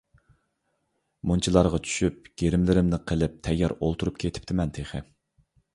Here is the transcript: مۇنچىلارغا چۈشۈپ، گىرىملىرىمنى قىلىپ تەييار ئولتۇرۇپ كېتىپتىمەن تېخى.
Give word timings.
مۇنچىلارغا 1.31 1.81
چۈشۈپ، 1.89 2.33
گىرىملىرىمنى 2.43 3.01
قىلىپ 3.13 3.39
تەييار 3.49 3.79
ئولتۇرۇپ 3.79 4.23
كېتىپتىمەن 4.27 4.77
تېخى. 4.79 5.09